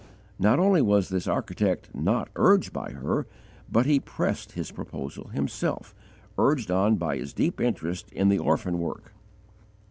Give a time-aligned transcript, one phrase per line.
[0.39, 3.27] Not only was this architect not urged by her,
[3.71, 5.93] but he pressed his proposal, himself,
[6.39, 9.13] urged on by his deep interest in the orphan work.